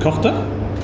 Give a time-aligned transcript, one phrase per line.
[0.00, 0.34] hovedkortet,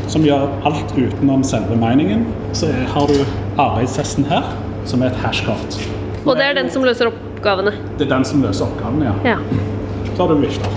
[0.08, 2.26] som gjør alt utenom selve miningen.
[2.52, 3.24] Så har du
[3.58, 4.44] arbeidshesten her,
[4.84, 5.78] som er et hashkort.
[6.26, 7.72] Og det er den som løser oppgavene.
[7.96, 9.14] Det er den som løser oppgavene, ja.
[9.24, 9.38] Ja.
[10.12, 10.68] Så har du vifta.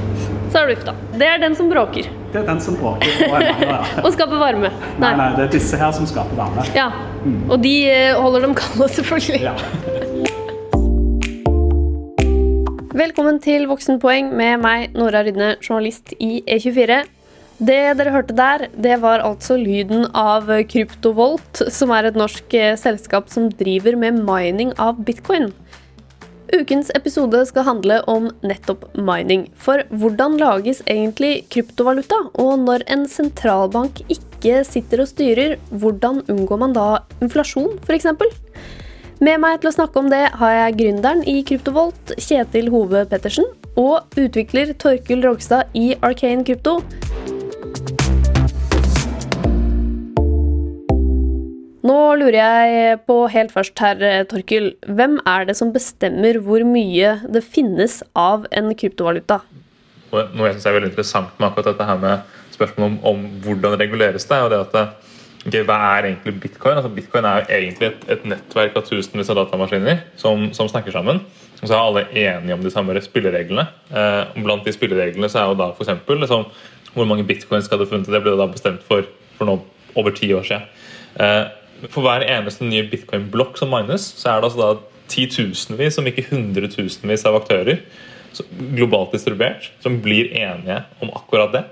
[0.51, 0.95] Så har du vifta.
[1.19, 2.07] Det er den som bråker.
[2.31, 3.11] Det er den som bråker.
[3.27, 3.81] Og er meg, ja.
[4.05, 4.71] Og skaper varme.
[5.01, 6.63] Nei, nei, det er disse her som skaper varme.
[6.77, 6.89] Ja.
[7.49, 9.43] Og de eh, holder dem kalde, selvfølgelig.
[9.49, 9.53] Ja.
[12.99, 17.03] Velkommen til Voksenpoeng med meg, Nora Rydne, journalist i E24.
[17.59, 22.77] Det dere hørte der, det var altså lyden av Kryptovolt, som er et norsk eh,
[22.79, 25.49] selskap som driver med mining av bitcoin.
[26.55, 29.49] Ukens episode skal handle om nettopp mining.
[29.59, 32.23] For hvordan lages egentlig kryptovaluta?
[32.41, 36.87] Og når en sentralbank ikke sitter og styrer, hvordan unngår man da
[37.21, 38.07] inflasjon, f.eks.?
[39.19, 43.49] Med meg til å snakke om det har jeg gründeren i Kryptovolt, Kjetil Hove Pettersen,
[43.75, 46.79] og utvikler Torkil Rogstad i Arcane Krypto.
[51.79, 54.73] Nå lurer jeg på helt først her, Torkil.
[54.83, 59.39] Hvem er det som bestemmer hvor mye det finnes av en kryptovaluta?
[60.11, 63.77] Noe jeg synes er veldig interessant med akkurat dette her med spørsmålet om, om hvordan
[63.79, 64.75] reguleres det, og det at
[65.45, 66.79] okay, Hva er egentlig bitcoin?
[66.81, 70.91] Altså, bitcoin er jo egentlig et, et nettverk av tusenvis av datamaskiner som, som, snakker
[70.95, 71.21] sammen.
[71.61, 73.67] Og så er alle enige om de samme spillereglene.
[73.87, 75.95] Eh, blant de spillereglene så er jo da f.eks.
[76.09, 76.43] Liksom,
[76.95, 78.11] hvor mange bitcoin skal du funnet.
[78.11, 79.59] Det ble da bestemt for, for nå,
[79.95, 80.67] over ti år siden.
[81.19, 81.45] Eh,
[81.87, 84.69] for hver eneste nye bitcoin-blokk som mines, så er det altså da
[85.09, 87.81] titusenvis, om ikke hundretusenvis av aktører
[88.77, 91.63] globalt distribuert som blir enige om akkurat det.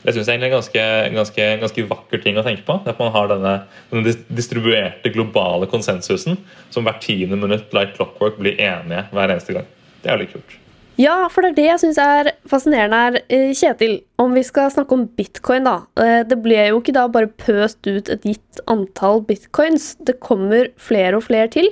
[0.00, 2.78] Det synes jeg egentlig er en ganske, ganske, ganske, vakker ting å tenke på.
[2.88, 3.52] At man har denne,
[3.90, 6.40] denne distribuerte globale konsensusen
[6.72, 9.68] som hvert tiende minutt like clockwork blir enige hver eneste gang.
[10.00, 10.56] Det er litt kult.
[10.98, 13.18] Ja, for det er det jeg syns er fascinerende her.
[13.32, 15.76] Eh, Kjetil, om vi skal snakke om bitcoin, da.
[16.00, 19.94] Eh, det ble jo ikke da bare pøst ut et gitt antall bitcoins.
[20.04, 21.70] Det kommer flere og flere til?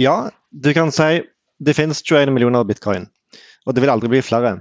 [0.00, 1.22] Ja, du kan si
[1.60, 3.06] det finnes 21 millioner bitcoin,
[3.66, 4.58] og det vil aldri bli flere.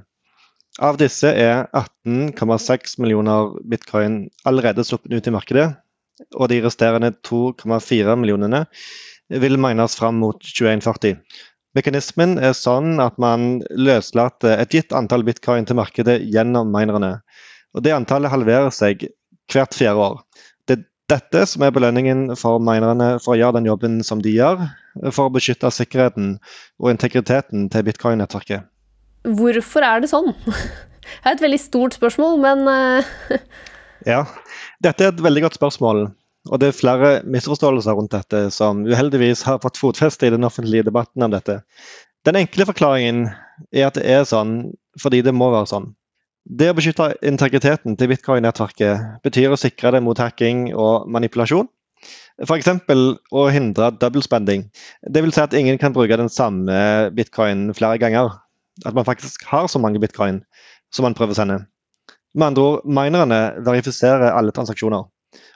[0.80, 5.68] Av disse er 18,6 millioner bitcoin allerede sluppet ut i markedet,
[6.36, 8.66] og de resterende 2,4 millionene
[9.30, 11.20] vil mines fram mot 2140.
[11.80, 17.20] Mekanismen er sånn at man løslater et gitt antall bitcoin til markedet gjennom minerne.
[17.72, 19.06] Og Det antallet halverer seg
[19.54, 20.18] hvert fjerde år.
[20.68, 24.34] Det er dette som er belønningen for minerne for å gjøre den jobben som de
[24.36, 24.66] gjør,
[25.08, 26.36] for å beskytte sikkerheten
[26.82, 28.68] og integriteten til bitcoin-nettverket.
[29.40, 30.34] Hvorfor er det sånn?
[31.10, 33.40] Det er et veldig stort spørsmål, men eh,
[34.12, 34.20] Ja,
[34.84, 36.04] dette er et veldig godt spørsmål.
[36.50, 40.88] Og det er flere misforståelser rundt dette som uheldigvis har fått fotfeste i den offentlige
[40.88, 41.60] debatten om dette.
[42.26, 43.28] Den enkle forklaringen
[43.72, 45.92] er at det er sånn fordi det må være sånn.
[46.50, 51.70] Det å beskytte integriteten til bitcoin-nettverket betyr å sikre det mot hacking og manipulasjon.
[52.42, 52.70] F.eks.
[53.36, 54.64] å hindre double spending.
[55.04, 58.40] Vil si at ingen kan bruke den samme bitcoin flere ganger.
[58.88, 60.42] At man faktisk har så mange bitcoin
[60.96, 61.60] som man prøver å sende.
[62.34, 65.06] Med andre ord, minerne verifiserer alle transaksjoner.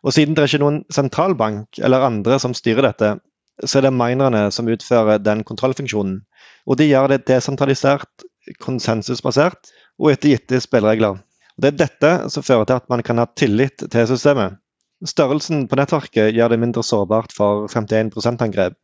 [0.04, 3.16] Og siden det er ikke noen sentralbank eller andre som styrer dette,
[3.64, 6.22] så er det minerne som utfører den kontrollfunksjonen.
[6.68, 8.26] Og de gjør det desentralisert,
[8.64, 11.22] konsensusbasert og etter gitte spilleregler.
[11.54, 14.58] Og det er dette som fører til at man kan ha tillit til systemet.
[15.04, 18.76] Størrelsen på nettverket gjør det mindre sårbart for 51 %-angrep.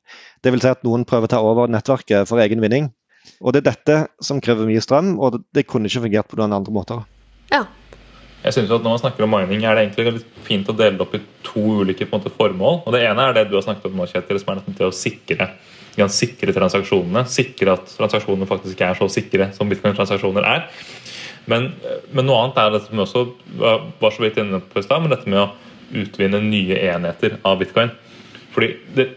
[0.44, 0.64] Dvs.
[0.64, 2.92] Si at noen prøver å ta over nettverket for egen vinning.
[3.40, 6.56] Og det er dette som krever mye strøm, og det kunne ikke fungert på noen
[6.56, 7.06] andre måter.
[7.54, 7.64] Ja,
[8.44, 10.76] jeg synes jo at Når man snakker om mining, er det egentlig litt fint å
[10.76, 12.84] dele det opp i to ulike måte, formål.
[12.86, 14.96] Og Det ene er det du har snakket om nå, Kjetil, som er til å
[14.96, 15.50] sikre,
[16.00, 17.26] sikre transaksjonene.
[17.28, 20.68] Sikre at transaksjonene faktisk er så sikre som bitcoin-transaksjoner er.
[21.50, 21.72] Men,
[22.14, 23.26] men, noe annet er dette med også,
[23.60, 25.50] var så vidt inne på i stad, men dette med å
[26.00, 27.92] utvinne nye enheter av bitcoin.
[28.54, 29.10] Fordi det,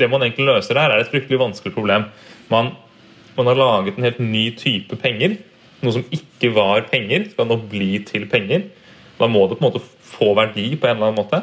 [0.00, 2.08] det man egentlig løser her, er et fryktelig vanskelig problem.
[2.50, 2.72] Man,
[3.36, 5.36] man har laget en helt ny type penger
[5.82, 8.68] noe som ikke var penger, skal nå bli til penger.
[9.18, 11.42] Da må det på en måte få verdi på en eller annen måte.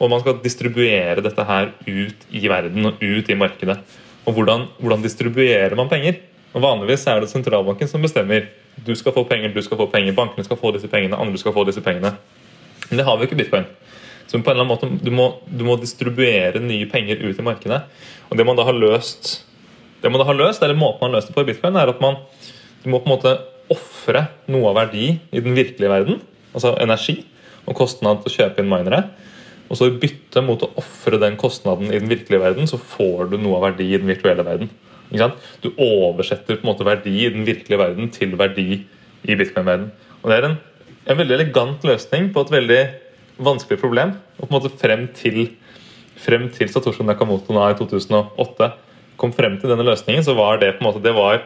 [0.00, 3.76] Og man skal distribuere dette her ut i verden og ut i markedet.
[4.26, 6.20] Og hvordan, hvordan distribuerer man penger?
[6.54, 8.48] Og Vanligvis er det sentralbanken som bestemmer.
[8.86, 11.54] Du skal få penger, du skal få penger, bankene skal få disse pengene, andre skal
[11.54, 12.14] få disse pengene.
[12.88, 13.68] Men det har vi jo ikke bitcoin.
[14.26, 17.44] Så på en eller annen måte, du må, du må distribuere nye penger ut i
[17.44, 17.80] markedet.
[18.30, 19.44] Og det man da har løst,
[20.02, 21.92] det man da har løst, eller måten man har løst det på i bitcoin, er
[21.92, 22.18] at man
[22.80, 23.34] du må på en måte
[23.72, 26.20] ofre noe av verdi i den virkelige verden,
[26.54, 27.20] altså energi,
[27.68, 29.02] og kostnad til å kjøpe inn minere.
[29.70, 33.30] Og så i bytte mot å ofre den kostnaden i den virkelige verden, så får
[33.30, 34.72] du noe av verdi i den virtuelle verden.
[35.62, 38.82] Du oversetter på en måte verdi i den virkelige verden til verdi
[39.22, 39.90] i bitcoin-verden.
[40.22, 40.58] Og det er en,
[41.06, 42.82] en veldig elegant løsning på et veldig
[43.46, 44.16] vanskelig problem.
[44.38, 45.40] Og på en måte frem til,
[46.18, 48.70] frem til Satoshi Nakamoto i 2008
[49.20, 51.42] kom frem til denne løsningen, så var det på en måte det var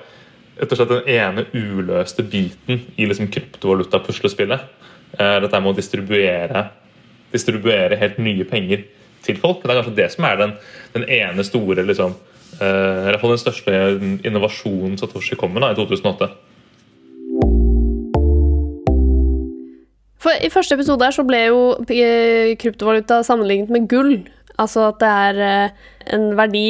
[0.59, 4.67] slett den ene uløste biten i liksom kryptovaluta-puslespillet.
[5.19, 6.69] Eh, dette med å distribuere,
[7.35, 8.85] distribuere helt nye penger
[9.25, 9.63] til folk.
[9.63, 10.57] Det er kanskje det som er den,
[10.95, 12.17] den ene store liksom,
[12.61, 13.85] eh, i hvert fall den største
[14.27, 16.31] innovasjonen Satoshi kom med da, i 2008.
[20.25, 21.61] For I første episode her så ble jo
[21.93, 24.17] eh, kryptovaluta sammenlignet med gull.
[24.61, 25.83] Altså at det er eh,
[26.17, 26.69] en verdi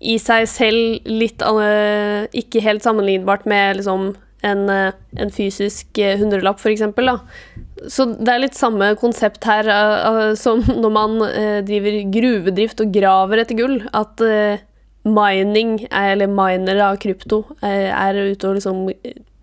[0.00, 4.10] i seg selv litt uh, ikke helt sammenlignbart med liksom
[4.46, 6.84] en, uh, en fysisk uh, hundrelapp, f.eks.
[7.92, 9.68] Så det er litt samme konsept her
[10.38, 11.18] som når man
[11.66, 13.78] driver gruvedrift og graver etter gull.
[13.96, 14.20] At
[15.06, 18.80] mining, eller minere av krypto, er ute og liksom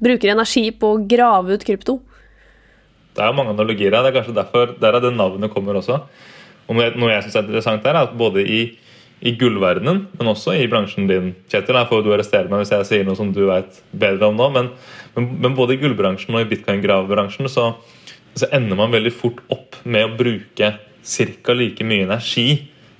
[0.03, 1.99] bruker energi på å grave ut krypto.
[3.13, 4.01] Det er mange analogier her.
[4.01, 6.01] Det er kanskje derfor der er det navnet kommer også.
[6.67, 8.61] Og noe jeg syns er interessant er at både i,
[9.23, 12.87] i gullverdenen, men også i bransjen din, Kjetil Her får du arrestere meg hvis jeg
[12.89, 14.49] sier noe som du vet bedre om nå.
[14.51, 14.67] Men,
[15.15, 17.69] men, men både i gullbransjen og i bitcoin-gravebransjen så,
[18.35, 21.55] så, ender man veldig fort opp med å bruke ca.
[21.55, 22.47] like mye energi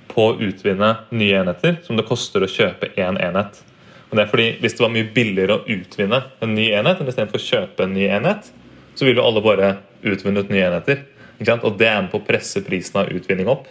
[0.08, 3.60] på å utvinne nye enheter som det koster å kjøpe én enhet.
[4.08, 7.10] Og det er fordi Hvis det var mye billigere å utvinne en ny enhet enn
[7.12, 8.48] istedenfor å kjøpe en ny enhet,
[8.94, 9.74] så ville jo alle bare
[10.06, 11.04] utvunnet nye enheter.
[11.60, 13.66] Og det er med på å presse prisen av utvinning opp.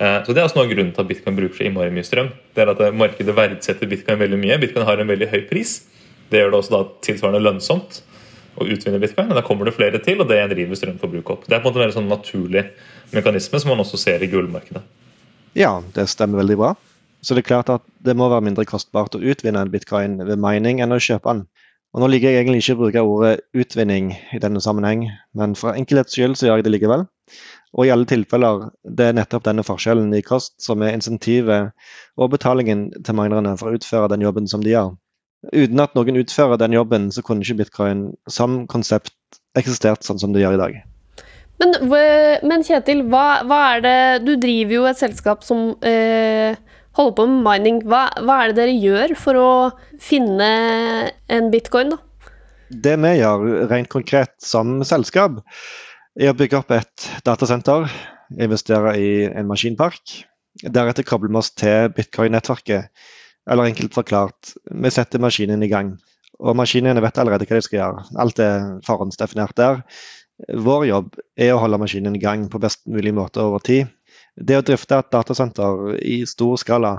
[0.00, 2.06] Eh, så Det er også noe av grunnen til at bitcoin bruker så innmari mye
[2.06, 2.30] strøm.
[2.56, 4.60] Det er at eh, Markedet verdsetter bitcoin veldig mye.
[4.62, 5.82] Bitcoin har en veldig høy pris.
[6.32, 8.00] Det gjør det også da tilsvarende lønnsomt
[8.56, 9.28] å utvinne bitcoin.
[9.28, 11.44] men Da kommer det flere til, og det driver strømforbruket opp.
[11.46, 12.64] Det er på en måte en sånn naturlig
[13.12, 14.82] mekanisme som man også ser i gullmarkedet.
[15.58, 16.74] Ja, det stemmer veldig bra.
[17.20, 20.40] Så det er klart at det må være mindre kostbart å utvinne en bitcoin ved
[20.40, 21.44] mining enn å kjøpe den.
[21.90, 25.74] Og Nå liker jeg egentlig ikke å bruke ordet utvinning i denne sammenheng, men for
[25.74, 27.08] enkelhets skyld så gjør jeg det likevel.
[27.76, 31.70] Og i alle tilfeller, det er nettopp denne forskjellen i kost som er insentivet
[32.18, 34.94] og betalingen til minerne for å utføre den jobben som de gjør.
[35.54, 39.14] Uten at noen utfører den jobben, så kunne ikke bitcoin som konsept
[39.56, 40.80] eksistert sånn som det gjør i dag.
[41.60, 41.76] Men,
[42.48, 46.56] men Kjetil, hva, hva, er det Du driver jo et selskap som eh,
[46.96, 47.80] holder på med mining.
[47.88, 49.50] Hva, hva, er det dere gjør for å
[50.00, 50.48] finne
[51.28, 52.00] en bitcoin, da?
[52.70, 55.40] Det vi gjør rent konkret som selskap,
[56.20, 57.88] er å bygge opp et datasenter,
[58.36, 60.14] investere i en maskinpark.
[60.60, 62.90] Deretter kobler vi oss til bitcoin-nettverket.
[63.50, 65.94] Eller enkelt forklart, vi setter maskinen i gang.
[66.40, 68.04] Og maskinene vet allerede hva de skal gjøre.
[68.20, 69.80] Alt er forhåndsdefinert der.
[70.56, 73.88] Vår jobb er å holde maskinen i gang på best mulig måte over tid
[74.36, 76.96] det å drifte et datasenter i stor skala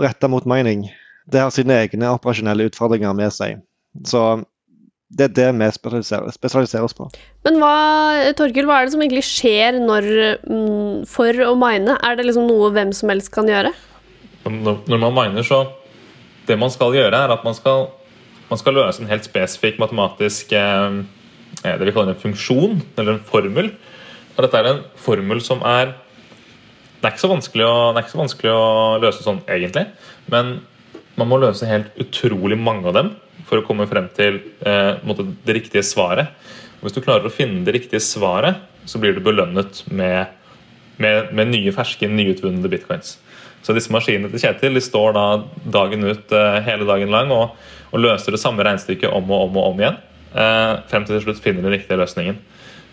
[0.00, 0.88] retta mot mining,
[1.30, 3.62] det har sine egne operasjonelle utfordringer med seg.
[4.06, 4.42] Så
[5.10, 7.08] det er det vi spesialiserer, spesialiserer oss på.
[7.46, 7.74] Men hva,
[8.38, 10.06] Torkil, hva er det som egentlig skjer når,
[10.46, 11.96] mm, for å mine?
[12.06, 13.72] Er det liksom noe hvem som helst kan gjøre?
[14.46, 15.66] Når, når man miner, så
[16.48, 17.90] Det man skal gjøre, er at man skal,
[18.48, 20.96] man skal løse en helt spesifikk matematisk eh,
[21.62, 23.68] det vi kaller en funksjon, eller en formel.
[24.34, 25.92] Og dette er en formel som er
[27.00, 28.64] det er, ikke så vanskelig å, det er ikke så vanskelig å
[29.00, 29.86] løse sånn, egentlig.
[30.32, 30.58] Men
[31.20, 33.14] man må løse helt utrolig mange av dem
[33.50, 36.30] for å komme frem til eh, det riktige svaret.
[36.78, 40.30] Og hvis du klarer å finne det riktige svaret, så blir du belønnet med,
[41.02, 43.18] med, med nye, ferske, nyutvunne bitcoins.
[43.60, 45.24] Så disse maskinene til Kjetil de står da
[45.74, 47.58] dagen ut eh, hele dagen lang og,
[47.90, 49.98] og, løser det samme regnestykket om og om og om igjen.
[50.30, 52.40] Eh, frem til til slutt finner den riktige løsningen.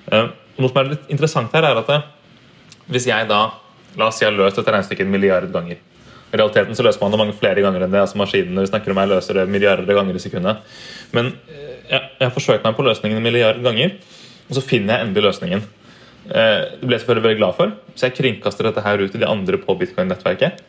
[0.07, 3.49] Noe som er litt interessant her, er at hvis jeg da
[3.97, 5.79] La oss si jeg har løst dette regnestykket en milliard ganger.
[6.27, 8.03] I realiteten så løser man det mange flere ganger enn det.
[8.03, 10.63] altså Maskinene vi snakker om her løser det milliarder ganger i sekundet.
[11.15, 13.95] Men eh, jeg, jeg har forsøkt meg på løsningen en milliard ganger,
[14.47, 15.63] og så finner jeg endelig løsningen.
[16.27, 19.23] Eh, det ble jeg selvfølgelig veldig glad for, så jeg kringkaster dette her ut til
[19.23, 20.59] de andre på bitcoin-nettverket.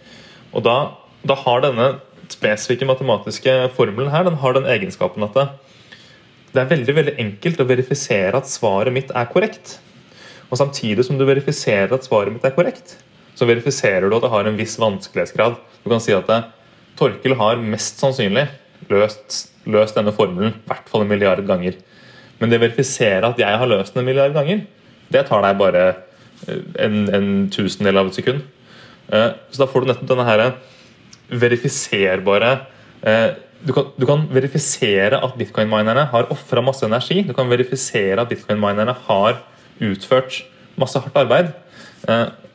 [0.54, 0.76] Og da,
[1.26, 1.88] da, har denne
[2.30, 5.48] spesifikke matematiske formelen her den har den egenskapen at det,
[6.52, 9.78] det er veldig veldig enkelt å verifisere at svaret mitt er korrekt.
[10.48, 12.96] Og samtidig som du verifiserer at svaret mitt er korrekt,
[13.38, 15.58] så verifiserer du at det har en viss vanskelighetsgrad.
[15.84, 16.40] Du kan si at det,
[16.98, 18.48] Torkel har mest sannsynlig
[18.90, 21.78] løst, løst denne formelen i hvert fall en milliard ganger.
[22.40, 24.64] Men det verifisere at jeg har løst den en milliard ganger,
[25.08, 25.84] det tar deg bare
[26.48, 28.42] eh, en, en tusendel av et sekund.
[29.14, 30.44] Eh, så da får du nettopp denne her
[31.28, 32.50] verifiserbare
[33.06, 37.24] eh, du kan, du kan verifisere at bitcoin-minerne har ofra masse energi.
[37.26, 39.40] Du kan verifisere at bitcoin-minerne har
[39.82, 40.44] utført
[40.80, 41.50] masse hardt arbeid.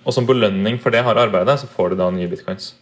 [0.04, 2.74] Og som belønning for det harde arbeidet, så får du da nye bitcoins.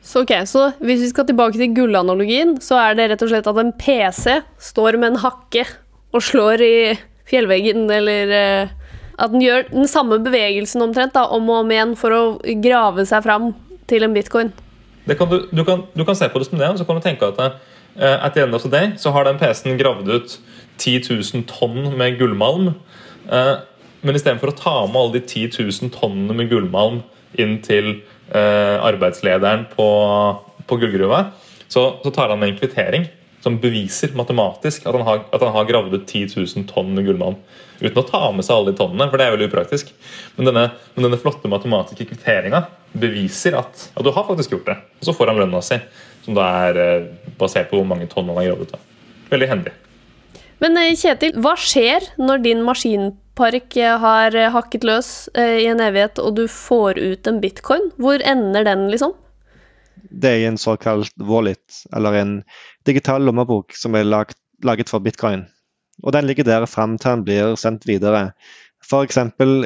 [0.00, 3.48] Så ok, så hvis vi skal tilbake til gullanalogien, så er det rett og slett
[3.50, 4.38] at en PC
[4.70, 5.66] står med en hakke
[6.16, 6.76] og slår i
[7.30, 8.72] fjellveggen, eller eh,
[9.20, 12.22] at den gjør den samme bevegelsen omtrent da, om og om igjen for å
[12.64, 13.52] grave seg fram
[13.90, 14.54] til en bitcoin.
[15.10, 17.04] Kan du, du, kan, du, kan, se på det som det, og så kan du
[17.04, 20.36] tenke at uh, at the end of the day så har den PC-en gravd ut
[20.80, 22.72] 10 000 tonn med gullmalm.
[23.28, 23.60] Uh,
[24.00, 27.02] men istedenfor å ta med alle de 10 000 tonnene med gullmalm
[27.40, 29.88] inn til eh, arbeidslederen på,
[30.66, 31.24] på gullgruva,
[31.70, 33.06] så, så, tar han med en kvittering
[33.40, 37.38] som beviser matematisk at han har, at han har gravd ut 10 000 tonn gullmalm.
[37.80, 39.92] Uten å ta med seg alle de tonnene, for det er veldig upraktisk.
[40.36, 40.64] Men denne,
[40.94, 44.76] men denne flotte matematiske kvitteringa beviser at, at, du har faktisk gjort det.
[45.00, 45.78] Og så får han lønna si,
[46.26, 47.08] som da er eh,
[47.40, 48.76] basert på hvor mange tonn han har gravd ut.
[49.30, 49.72] Veldig hendig.
[50.60, 56.20] Men eh, Kjetil, hva skjer når din maskinpark eh, har hakket løs i en evighet,
[56.20, 57.90] og du får ut en bitcoin?
[58.00, 59.16] Hvor ender den, liksom?
[60.10, 62.34] Det er i en såkalt wallet, eller en
[62.88, 65.46] digital lommebok som er laget, laget for bitcoin.
[66.02, 68.30] Og den ligger der fram til den blir sendt videre.
[68.84, 69.18] F.eks.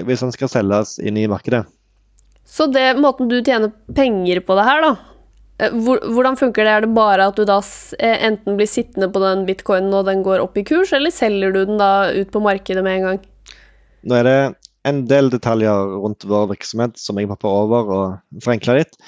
[0.05, 1.65] hvis den skal selges inn i markedet.
[2.45, 5.14] Så det måten du tjener penger på det her, da eh,
[5.59, 6.73] Hvordan funker det?
[6.73, 7.61] Er det bare at du da
[8.03, 11.55] eh, enten blir sittende på den bitcoinen og den går opp i kurs, eller selger
[11.55, 13.21] du den da ut på markedet med en gang?
[14.05, 14.39] Nå er det
[14.91, 18.99] en del detaljer rundt vår virksomhet som jeg hopper over og forenkler litt.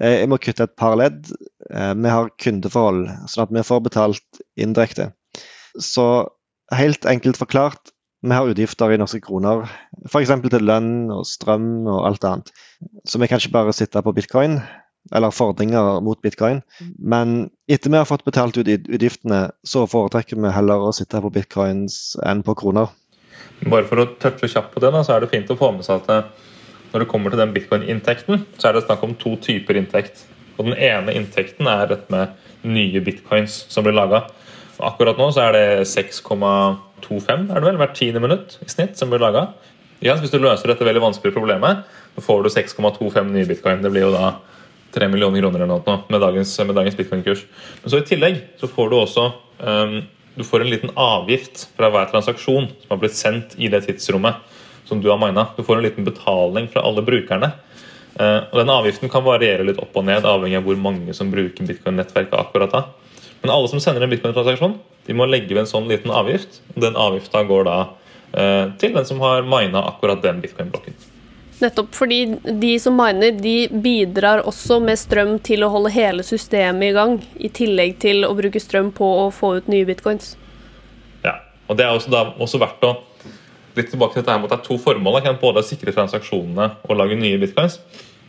[0.00, 1.28] Eh, jeg må kutte et par ledd.
[1.72, 5.12] Vi har kundeforhold, sånn at vi får betalt indirekte.
[5.80, 6.04] Så
[6.72, 9.64] helt enkelt forklart, vi har utgifter i norske kroner.
[10.06, 10.32] F.eks.
[10.46, 12.52] til lønn og strøm og alt annet.
[13.08, 14.60] Så vi kan ikke bare sitte på bitcoin,
[15.10, 16.62] eller fordringer mot bitcoin.
[16.98, 21.32] Men etter vi har fått betalt ut utgiftene, så foretrekker vi heller å sitte på
[21.34, 22.92] bitcoins enn på kroner.
[23.62, 25.86] Bare for å touche kjapt på det, da, så er det fint å få med
[25.86, 26.30] seg at
[26.92, 30.26] når det kommer til den bitcoin-inntekten, så er det snakk om to typer inntekt.
[30.58, 32.36] Og Den ene inntekten er dette med
[32.68, 34.26] nye bitcoins som blir laga.
[34.82, 39.12] Akkurat nå så er det 6,25 er det vel, hvert tiende minutt i snitt som
[39.12, 39.48] blir laga.
[40.02, 41.84] Ja, hvis du løser dette veldig vanskelige problemet,
[42.16, 43.84] så får du 6,25 nye bitcoin.
[43.84, 44.34] Det blir jo da
[44.94, 47.46] 3 millioner kroner eller noe med dagens, med dagens bitcoin-kurs.
[47.82, 50.02] Men så i tillegg så får du også um,
[50.34, 54.40] du får en liten avgift fra hver transaksjon som har blitt sendt i det tidsrommet
[54.88, 55.46] som du har mina.
[55.56, 57.52] Du får en liten betaling fra alle brukerne.
[58.16, 61.30] Uh, og Den avgiften kan variere litt opp og ned, avhengig av hvor mange som
[61.32, 62.82] bruker bitcoin-nettverket akkurat da.
[63.42, 66.60] Men alle som sender en bitcoin-transaksjon, de må legge ved en sånn liten avgift.
[66.76, 70.96] Den avgifta går da uh, til den som har mina akkurat den bitcoin-blokken.
[71.62, 72.24] Nettopp fordi
[72.58, 77.16] de som miner, de bidrar også med strøm til å holde hele systemet i gang,
[77.38, 80.34] i tillegg til å bruke strøm på å få ut nye bitcoins.
[81.22, 81.36] Ja,
[81.68, 82.96] og det er også, da, også verdt å
[83.76, 85.22] litt tilbake til dette her at det er to formål.
[85.40, 87.78] Både sikre transaksjonene og lage nye bitcoins.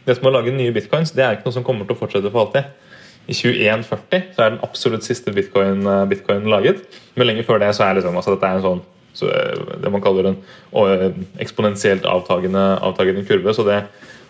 [0.06, 2.32] Det som å lage nye bitcoins, det er ikke noe som kommer til å fortsette
[2.32, 2.70] for alltid.
[3.24, 6.84] I 2140 så er den absolutt siste bitcoin, eh, bitcoin laget.
[7.16, 9.91] Men lenge før det så er liksom, altså dette er en sånn så eh, det
[9.93, 10.39] man kaller en
[10.84, 11.10] eh,
[11.43, 13.53] eksponentielt avtagende, avtagende, kurve.
[13.53, 13.84] Så det,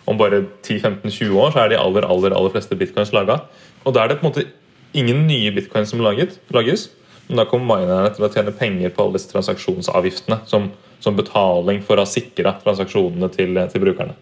[0.08, 3.40] om bare 10-15-20 år så er de aller aller, aller fleste bitcoins laga.
[3.84, 4.46] Og da er det på en måte
[4.94, 6.90] ingen nye bitcoins som laget, lages.
[7.28, 10.68] Men da kommer minerne til å tjene penger på alle disse transaksjonsavgiftene som,
[11.00, 14.16] som betaling for å ha sikra transaksjonene til, til brukerne.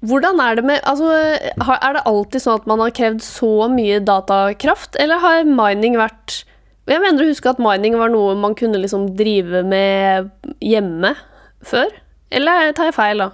[0.00, 4.00] Hvordan er det med Altså, er det alltid sånn at man har krevd så mye
[4.04, 6.42] datakraft, eller har mining vært
[6.90, 10.30] Jeg mener å huske at mining var noe man kunne liksom drive med
[10.64, 11.14] hjemme
[11.62, 11.92] før?
[12.34, 13.30] Eller tar jeg feil, da?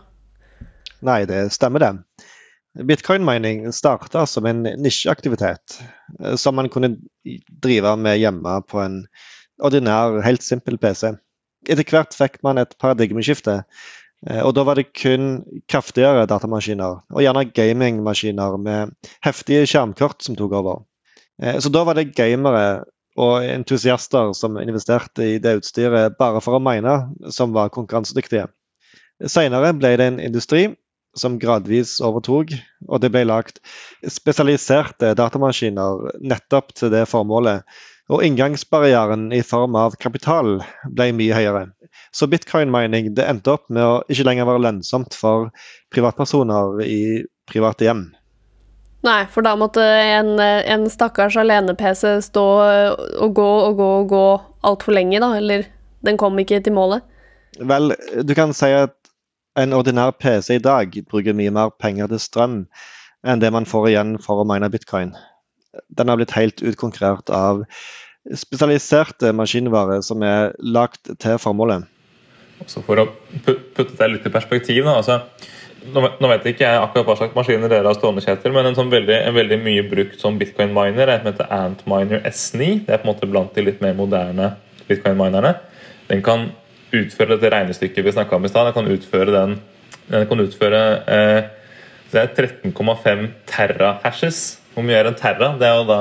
[1.06, 2.24] Nei, det stemmer, det.
[2.86, 5.78] Bitcoin-mining starta som en nisjeaktivitet
[6.20, 6.98] eh, som man kunne
[7.64, 8.98] drive med hjemme på en
[9.64, 11.14] ordinær, helt simpel PC.
[11.66, 13.62] Etter hvert fikk man et paradigmeskifte
[14.24, 18.94] Eh, og da var det kun kraftigere datamaskiner, og gjerne gamingmaskiner med
[19.24, 20.84] heftige skjermkort som tok over.
[21.42, 22.84] Eh, så da var det gamere
[23.16, 26.98] og entusiaster som investerte i det utstyret bare for å mine,
[27.32, 28.48] som var konkurransedyktige.
[29.24, 30.66] Senere ble det en industri
[31.16, 32.52] som gradvis overtok,
[32.88, 33.62] og det ble lagt
[34.12, 37.64] spesialiserte datamaskiner nettopp til det formålet.
[38.12, 41.64] Og inngangsbarrieren i form av kapital ble mye høyere.
[42.14, 45.48] Så bitcoin-mining endte opp med å ikke lenger være lønnsomt for
[45.94, 47.00] privatpersoner i
[47.50, 48.04] private hjem.
[49.04, 52.44] Nei, for da måtte en, en stakkars alene-PC stå
[53.22, 54.24] og gå og gå og gå
[54.66, 55.34] altfor lenge, da?
[55.38, 55.66] Eller
[56.06, 57.04] den kom ikke til målet?
[57.60, 58.96] Vel, du kan si at
[59.56, 62.58] en ordinær PC i dag bruker mye mer penger til strøm
[63.26, 65.14] enn det man får igjen for å mine bitcoin.
[65.96, 67.64] Den har blitt helt utkonkurrert av
[68.36, 71.86] spesialiserte maskinvarer som er lagt til formålet.
[72.64, 73.06] Også For å
[73.44, 75.20] putte det litt i perspektiv da, altså,
[75.94, 78.92] nå, vet ikke jeg akkurat hva slags maskiner dere har stående, Kjetil, men en, sånn
[78.92, 82.70] veldig, en veldig mye brukt sånn bitcoin-miner er som heter Antminer S9.
[82.86, 84.54] Det er på en måte blant de litt mer moderne
[84.88, 85.56] bitcoin-minerne.
[86.08, 86.50] den kan
[86.94, 88.68] utføre dette regnestykket vi snakka om i stad.
[88.68, 89.56] Den kan utføre den
[90.06, 91.40] den kan utføre eh,
[92.12, 94.38] det er 13,5 terra-hashes.
[94.74, 95.48] Hvor mye er en terra?
[95.58, 96.00] Det er jo da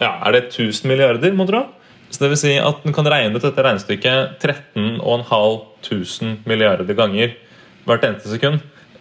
[0.00, 1.62] ja, Er det 1000 milliarder, må du tro?
[2.10, 7.28] Så det vil si at den kan regne ut dette regnestykket 13,500 milliarder ganger
[7.86, 8.60] hvert eneste sekund.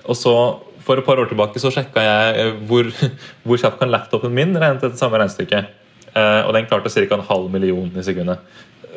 [0.10, 0.34] Og så
[0.82, 2.88] For et par år tilbake så sjekka jeg eh, hvor,
[3.46, 5.68] hvor kjapt kan laptopen min regne dette samme regnestykket.
[6.12, 7.04] Eh, og den klarte ca.
[7.16, 8.42] en halv million i sekundet.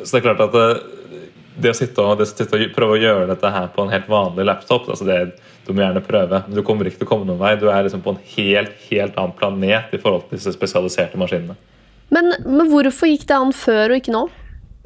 [0.01, 1.21] Så det er klart at det,
[1.61, 4.09] det å sitte og, det, sitte og, prøve å gjøre dette her på en helt
[4.11, 5.19] vanlig laptop altså det,
[5.65, 7.55] Du må gjerne prøve, men du kommer ikke til å komme noen vei.
[7.61, 11.55] Du er liksom på en helt, helt annen planet i forhold til disse spesialiserte maskinene.
[12.13, 14.27] Men, men hvorfor gikk det an før og ikke nå?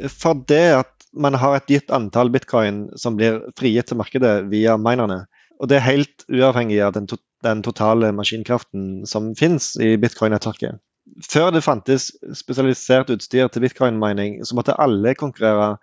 [0.08, 4.78] For det at man har et gitt antall bitcoin som blir frigitt til markedet via
[4.80, 5.26] minerne.
[5.60, 10.80] Og det er helt uavhengig av den, to den totale maskinkraften som finnes i bitcoin-nettverket.
[11.26, 15.78] Før det fantes spesialisert utstyr til bitcoin-mining, så måtte alle konkurrere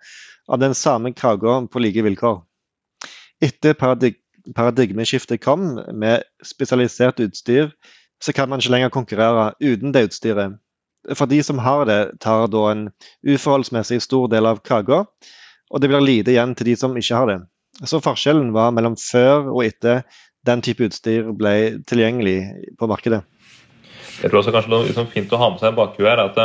[0.47, 2.39] av den samme kraka på like vilkår.
[3.43, 4.15] Etter paradig
[4.55, 7.73] paradigmeskiftet kom med spesialisert utstyr,
[8.23, 10.55] så kan man ikke lenger konkurrere uten det utstyret.
[11.15, 12.87] For de som har det, tar da en
[13.27, 15.03] uforholdsmessig stor del av kaka,
[15.67, 17.39] og det blir lite igjen til de som ikke har det.
[17.85, 20.05] Så forskjellen var mellom før og etter
[20.47, 22.37] den type utstyr ble tilgjengelig
[22.79, 23.21] på markedet.
[24.17, 26.23] Jeg tror også kanskje det er liksom fint å ha med seg i bakhuet her
[26.23, 26.39] at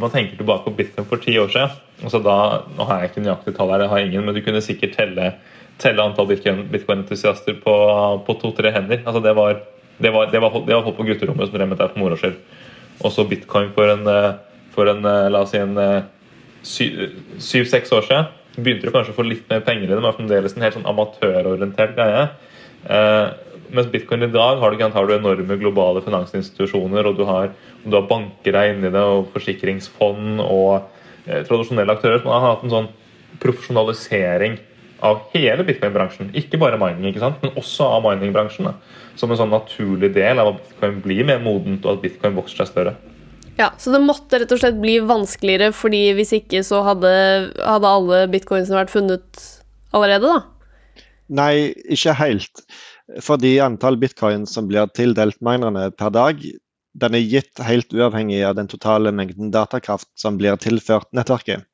[0.00, 1.72] man tenker tilbake på bitcoin for ti år siden.
[2.04, 2.36] Altså da,
[2.76, 5.32] nå har jeg ikke nøyaktig tall her, jeg har ingen, men du kunne sikkert telle,
[5.82, 7.74] telle antall bitcoin-entusiaster på,
[8.26, 9.00] på to-tre hender.
[9.04, 9.62] Altså det var,
[9.98, 12.20] det var, det var, det var folk på gutterommet som drev med det for moro
[12.20, 12.36] skyld.
[13.08, 14.12] Også bitcoin for en,
[14.74, 15.80] for en la oss si en
[17.40, 18.28] syv-seks år siden
[18.64, 20.88] begynte du kanskje å få litt mer penger i det, men fremdeles en helt sånn
[20.90, 22.22] amatørorientert greie.
[22.86, 23.26] Eh,
[23.74, 27.52] mens bitcoin i dag har du, har du enorme globale finansinstitusjoner, og du har,
[27.84, 30.88] du har banker deg inni det, og forsikringsfond og
[31.26, 32.90] eh, tradisjonelle aktører som har hatt en sånn
[33.40, 34.58] profesjonalisering
[35.06, 36.32] av hele bitcoin-bransjen.
[36.36, 37.38] Ikke bare mining, ikke sant?
[37.44, 38.68] men også av mining-bransjen.
[39.18, 42.62] Som en sånn naturlig del av at bitcoin blir mer modent, og at bitcoin vokser
[42.62, 42.96] seg større.
[43.58, 47.10] Ja, Så det måtte rett og slett bli vanskeligere, fordi hvis ikke så hadde,
[47.58, 49.44] hadde alle bitcoinsene vært funnet
[49.92, 51.02] allerede, da?
[51.30, 52.64] Nei, ikke helt.
[53.22, 56.40] Fordi antall bitcoin som blir tildelt minerne per dag,
[57.00, 61.66] den er gitt helt uavhengig av den totale mengden datakraft som blir tilført nettverket.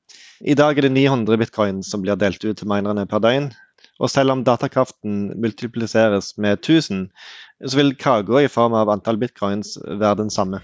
[0.44, 3.48] I dag er det 900 bitcoin som blir delt ut til minerne per døgn.
[3.96, 7.06] Og selv om datakraften multipliseres med 1000,
[7.64, 10.60] så vil kaka i form av antall bitcoins være den samme.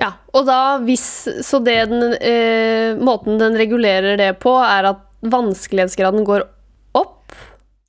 [0.00, 1.06] Ja, og da hvis
[1.46, 6.44] Så det den, eh, måten den regulerer det på, er at vanskelighetsgraden går
[6.98, 7.32] opp?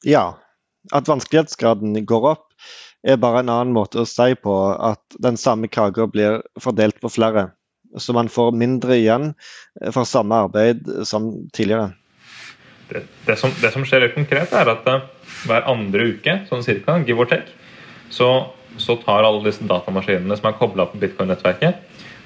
[0.06, 0.36] Ja.
[0.94, 2.46] At vanskelighetsgraden går opp,
[3.06, 7.10] er bare en annen måte å si på at den samme kaka blir fordelt på
[7.10, 7.50] flere.
[7.98, 9.34] Så man får mindre igjen
[9.94, 11.94] for samme arbeid som tidligere.
[12.90, 15.06] Det, det, som, det som, skjer helt konkret, er at uh,
[15.48, 17.50] hver andre uke, sånn cirka, give or take,
[18.14, 18.30] så,
[18.82, 21.82] så tar alle disse datamaskinene som er kobla på bitcoin-nettverket,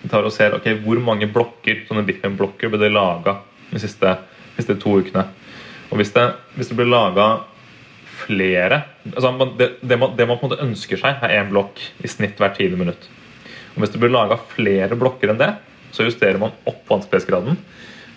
[0.10, 4.16] tar og ser ok, hvor mange blokker sånne bitcoin-blokker ble det laga de siste,
[4.56, 5.26] siste, to ukene.
[5.90, 7.30] Og hvis det, hvis det blir laga
[8.20, 11.80] flere altså det, det, man, det, man, på en måte ønsker seg, er én blokk
[12.04, 13.08] i snitt hvert tiende minutt.
[13.74, 15.54] Og Hvis det blir laga flere blokker enn det,
[15.96, 17.58] så justerer man opp vanskelighetsgraden.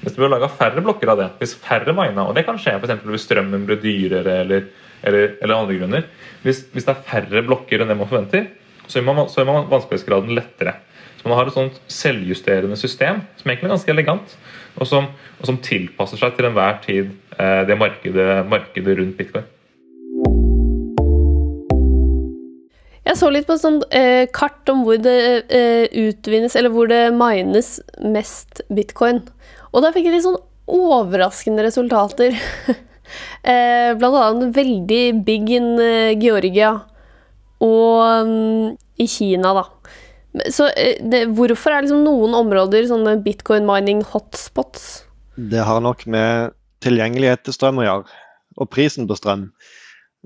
[0.03, 2.75] Hvis det blir laga færre blokker av det, hvis færre miner, og det kan skje
[2.83, 4.65] for hvis strømmen blir dyrere eller,
[5.07, 6.09] eller, eller andre grunner
[6.43, 8.49] hvis, hvis, det er færre blokker enn det man forventer,
[8.89, 10.75] så gjør man, så man vanskelighetsgraden lettere.
[11.21, 14.35] Så man har et sånt selvjusterende system som egentlig er ganske elegant,
[14.75, 15.07] og som,
[15.39, 19.47] og som tilpasser seg til enhver tid eh, det markedet, markedet rundt bitcoin.
[23.07, 26.91] Jeg så litt på et sånt eh, kart om hvor det eh, utvinnes, eller hvor
[26.91, 29.23] det mines mest bitcoin.
[29.73, 30.41] Og da fikk jeg litt sånn
[30.73, 32.37] overraskende resultater.
[33.53, 36.77] eh, blant annet veldig big in eh, Georgia
[37.63, 39.67] og um, i Kina, da.
[40.51, 45.05] Så eh, det, hvorfor er liksom noen områder sånne bitcoin mining hotspots?
[45.37, 48.19] Det har nok med tilgjengelighet til strøm å gjøre,
[48.59, 49.51] og prisen på strøm.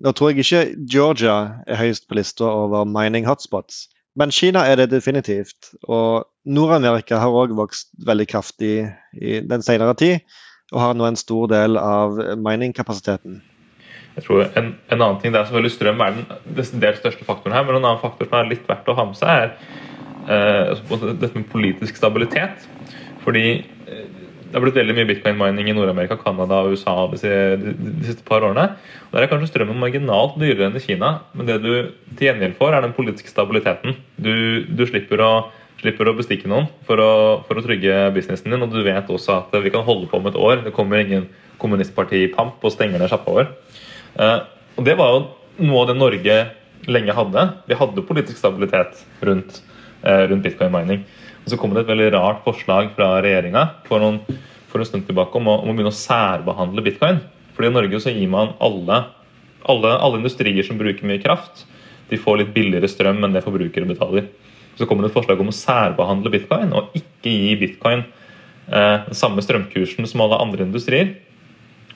[0.02, 1.36] Nå tror jeg ikke Georgia
[1.68, 5.74] er høyest på lista over mining hotspots, men Kina er det definitivt.
[5.88, 8.74] Og Nord-Amerika har òg vokst veldig kraftig
[9.18, 10.22] i den senere tid,
[10.74, 13.42] og har nå en stor del av miningkapasiteten.
[14.16, 17.54] Jeg tror en, en, annen ting, det er selvfølgelig Strøm er den desidert største faktoren
[17.54, 19.84] her, men en annen faktor som er litt verdt å ha med seg, er
[20.26, 22.64] Eh, altså, dette med politisk stabilitet.
[23.24, 23.44] Fordi
[23.86, 24.06] eh,
[24.46, 27.20] det har blitt veldig mye bitcoin-mining i Nord-Amerika, Canada og USA de,
[27.62, 28.68] de, de, siste par årene.
[29.08, 31.70] Og Der er kanskje strømmen marginalt dyrere enn i Kina, men det du
[32.16, 33.98] til gjengjeld får, er den politiske stabiliteten.
[34.18, 35.32] Du, du slipper, å,
[35.80, 37.10] slipper, å, bestikke noen for å,
[37.48, 40.28] for å, trygge businessen din, og du vet også at vi kan holde på om
[40.30, 40.62] et år.
[40.64, 41.28] Det kommer ingen
[41.60, 43.52] kommunistparti-pamp og stenger ned sjappa vår.
[44.16, 44.38] Eh,
[44.76, 45.20] og Det var jo
[45.66, 46.38] noe av det Norge
[46.92, 47.46] lenge hadde.
[47.68, 49.60] Vi hadde politisk stabilitet rundt,
[50.04, 51.04] eh, rundt bitcoin mining.
[51.44, 54.20] Og Så kom det et veldig rart forslag fra regjeringa for,
[54.68, 57.20] for en stund tilbake om å, om å begynne å særbehandle bitcoin.
[57.54, 59.04] Fordi I Norge så gir man alle,
[59.64, 61.64] alle, alle industrier som bruker mye kraft,
[62.10, 64.28] de får litt billigere strøm enn det forbrukere betaler.
[64.76, 69.44] Så kommer det et forslag om å særbehandle bitcoin og ikke gi bitcoin eh, samme
[69.44, 71.14] strømkursen som alle andre industrier.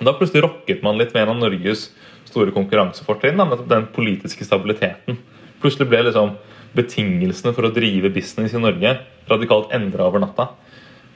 [0.00, 1.90] Og da plutselig rokket man litt ved en av Norges
[2.30, 5.18] store konkurransefortrinn, den politiske stabiliteten.
[5.60, 6.36] Plutselig ble liksom
[6.76, 8.94] betingelsene for å drive business i Norge
[9.28, 10.50] radikalt endra over natta.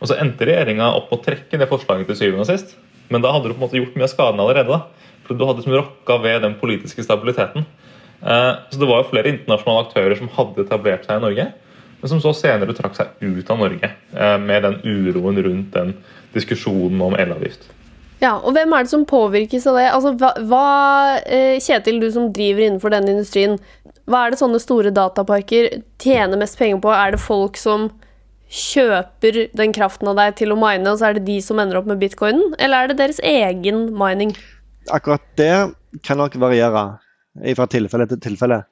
[0.01, 2.75] Og så endte regjeringa opp med å trekke det forslaget til syvende og sist.
[3.13, 4.75] Men da hadde du på en måte gjort mye av skaden allerede.
[4.75, 5.15] da.
[5.25, 7.65] For du hadde liksom rokka ved den politiske stabiliteten.
[8.25, 11.47] Eh, så det var jo flere internasjonale aktører som hadde etablert seg i Norge,
[12.01, 15.97] men som så senere trakk seg ut av Norge eh, med den uroen rundt den
[16.35, 17.69] diskusjonen om elavgift.
[18.23, 19.89] Ja, og Hvem er det som påvirkes av det?
[19.93, 20.69] Altså, hva, hva,
[21.29, 23.59] eh, Kjetil, du som driver innenfor denne industrien,
[24.09, 26.93] hva er det sånne store dataparker tjener mest penger på?
[26.95, 27.91] Er det folk som
[28.55, 31.81] kjøper den kraften av deg til å mine, og så er det de som ender
[31.81, 32.55] opp med bitcoinen?
[32.57, 34.33] Eller er det deres egen mining?
[34.93, 36.85] Akkurat det kan nok variere
[37.57, 38.63] fra tilfelle til tilfelle.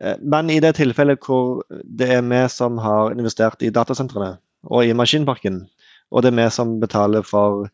[0.00, 4.84] Eh, men i det tilfellet hvor det er vi som har investert i datasentrene og
[4.84, 5.64] i maskinparken,
[6.10, 7.68] og det er vi som betaler for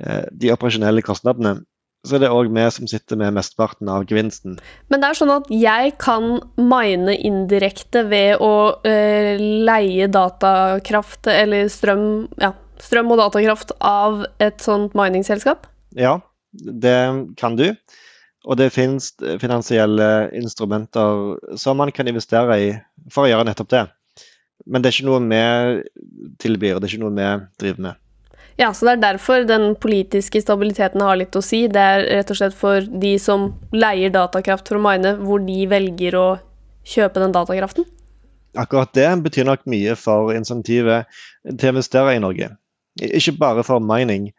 [0.00, 1.58] eh, de operasjonelle kostnadene,
[2.06, 4.56] så er det òg vi som sitter med mesteparten av gevinsten.
[4.88, 11.66] Men det er sånn at jeg kan mine indirekte ved å uh, leie datakraft eller
[11.72, 15.66] strøm, ja, strøm og datakraft av et sånt miningselskap?
[15.98, 16.20] Ja,
[16.54, 16.98] det
[17.40, 17.72] kan du.
[18.46, 19.10] Og det finnes
[19.42, 22.68] finansielle instrumenter som man kan investere i
[23.10, 23.86] for å gjøre nettopp det.
[24.66, 27.30] Men det er ikke noe vi tilbyr, det er ikke noe vi
[27.62, 28.04] driver med.
[28.58, 31.66] Ja, så det er derfor den politiske stabiliteten har litt å si.
[31.70, 35.60] Det er rett og slett for de som leier datakraft for å mine, hvor de
[35.70, 36.28] velger å
[36.88, 37.86] kjøpe den datakraften?
[38.58, 41.06] Akkurat det betyr nok mye for insentivet
[41.46, 42.50] til å investere i Norge.
[42.98, 44.32] Ikke bare for mining,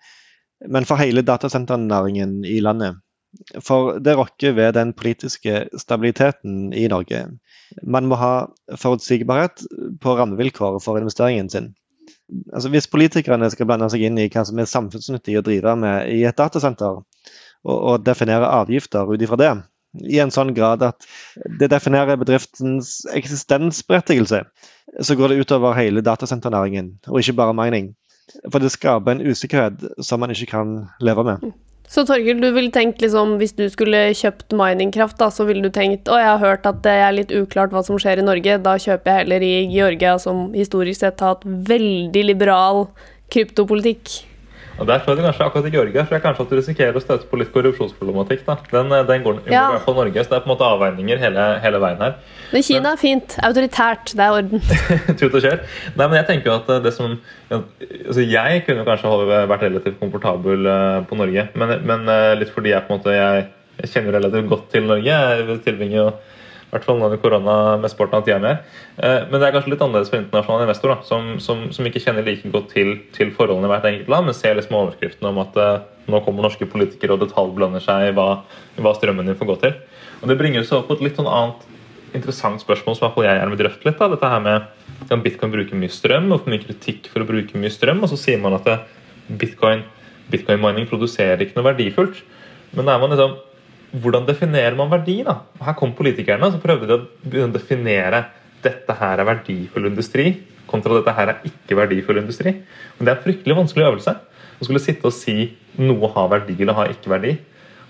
[0.67, 2.99] men for hele datasenternæringen i landet.
[3.61, 7.25] For det rokker ved den politiske stabiliteten i Norge.
[7.83, 8.33] Man må ha
[8.77, 9.63] forutsigbarhet
[10.01, 11.73] på rammevilkår for investeringen sin.
[12.53, 16.09] Altså Hvis politikerne skal blande seg inn i hva som er samfunnsnyttig å drive med
[16.13, 17.01] i et datasenter,
[17.65, 19.53] og, og definere avgifter ut ifra det,
[20.05, 21.07] i en sånn grad at
[21.59, 24.43] det definerer bedriftens eksistensberettigelse,
[25.01, 27.93] så går det utover hele datasenternæringen, og ikke bare mining.
[28.51, 31.49] For det skaper en usikkerhet som man ikke kan leve med.
[31.89, 35.73] Så Torgel, du ville tenkt liksom, hvis du skulle kjøpt miningkraft, da, så ville du
[35.73, 38.59] tenkt å, jeg har hørt at det er litt uklart hva som skjer i Norge,
[38.61, 42.85] da kjøper jeg heller i Georgia, som historisk sett har hatt veldig liberal
[43.33, 44.19] kryptopolitikk.
[44.79, 47.01] Og Der tror jeg kanskje akkurat i Georgia tror jeg kanskje at du risikerer å
[47.03, 48.45] støte på litt korrupsjonsproblematikk.
[48.45, 48.55] da.
[48.71, 49.65] Den, eh, den går ja.
[49.65, 52.15] på hvert fall Norge, så det er på en måte avveininger hele, hele veien her.
[52.53, 53.35] Men Kina er fint.
[53.43, 54.15] Autoritært.
[54.15, 54.63] Det er orden.
[55.19, 55.59] Tut og kjør.
[55.99, 59.13] Nei, men jeg tenker jo at eh, det som altså Jeg kunne kanskje
[59.49, 63.47] vært relativt komfortabel eh, på Norge, men, men litt fordi jeg på en måte jeg,
[63.81, 65.09] jeg kjenner relativt godt til Norge.
[65.11, 66.09] Jeg tilbringer jo
[66.69, 68.59] i hvert fall nå under korona med sporten at de er med.
[69.01, 72.51] men det er kanskje litt annerledes for internasjonale investorer, som, som, som, ikke kjenner like
[72.53, 75.81] godt til, til forholdene i hvert enkelt land, men ser liksom overskriftene om at uh,
[76.05, 78.27] nå kommer norske politikere og detaljblander seg i hva,
[78.77, 79.75] hva, strømmen din får gå til.
[80.21, 81.65] Og Det bringer oss på et litt sånn annet
[82.17, 83.97] interessant spørsmål som jeg gjerne vil drøfte litt.
[83.97, 84.09] Da.
[84.13, 87.57] Dette her med om Bitcoin bruker mye strøm, og for mye kritikk for å bruke
[87.57, 88.01] mye strøm.
[88.05, 88.69] Og så sier man at
[89.41, 89.85] bitcoin,
[90.29, 92.21] bitcoin mining produserer ikke noe verdifullt.
[92.75, 93.37] Men da er man liksom
[93.91, 95.21] hvordan definerer man verdi?
[95.25, 95.39] da?
[95.65, 98.27] Her kom politikerne så prøvde de å definere
[98.63, 100.33] dette her er verdifull industri
[100.69, 102.53] kontra dette her er ikke verdifull industri.
[102.97, 104.15] Men Det er en fryktelig vanskelig øvelse
[104.59, 107.37] å skulle sitte og si noe har verdi eller har ikke verdi.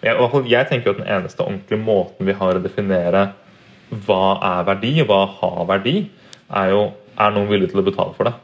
[0.04, 0.16] Jeg,
[0.48, 3.32] jeg tenker at Den eneste ordentlige måten vi har å definere
[3.90, 5.96] hva er verdi og hva har verdi,
[6.50, 6.84] er jo
[7.20, 8.36] er noen villig til å betale for det.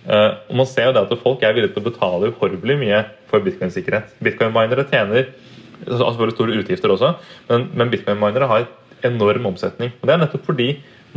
[0.00, 3.04] Uh, og man ser jo det at Folk er villige til å betale uhorvelig mye
[3.30, 4.16] for bitcoin-sikkerhet.
[4.24, 5.30] Bitcoin-minere tjener
[5.86, 7.14] altså for store utgifter også,
[7.50, 8.66] men, men bitcoin-minere har
[9.06, 9.92] enorm omsetning.
[10.00, 10.68] Og Det er nettopp fordi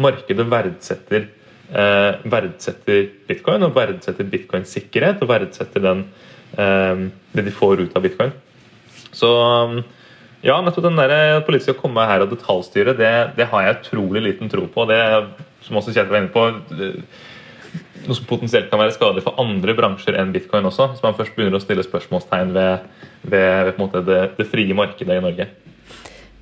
[0.01, 1.27] markedet verdsetter,
[1.73, 6.05] eh, verdsetter bitcoin, og verdsetter bitcoins sikkerhet, og verdsetter den,
[6.57, 8.33] eh, det de får ut av bitcoin.
[9.13, 9.29] Så
[10.43, 14.23] ja, nettopp den der politiske å komme her og detaljstyre, det, det, har jeg utrolig
[14.25, 14.87] liten tro på.
[14.89, 14.99] Det
[15.63, 16.43] som også Kjetil var inne på,
[18.09, 20.91] noe som potensielt kan være skadelig for andre bransjer enn bitcoin også.
[20.93, 22.87] Hvis man først begynner å stille spørsmålstegn ved,
[23.23, 25.49] ved, ved det, det, frie markedet i Norge.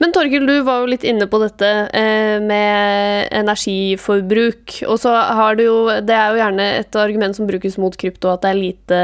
[0.02, 4.80] Men Torgild, du var jo litt inne på dette eh, med energiforbruk.
[4.90, 8.32] Og så har du jo Det er jo gjerne et argument som brukes mot krypto,
[8.34, 9.02] at det er lite